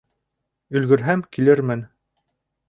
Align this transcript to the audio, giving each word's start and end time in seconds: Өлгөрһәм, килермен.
Өлгөрһәм, 0.79 1.23
килермен. 1.37 1.85